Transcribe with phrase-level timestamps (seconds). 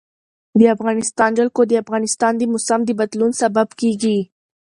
[0.59, 4.17] د افغانستان جلکو د افغانستان د موسم د بدلون سبب کېږي.